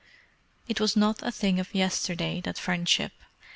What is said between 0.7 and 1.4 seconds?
was not a